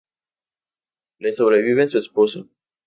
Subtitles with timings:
[1.19, 2.49] Le sobreviven su esposo.